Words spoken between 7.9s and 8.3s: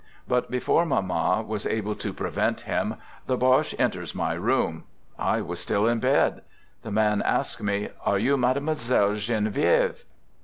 Are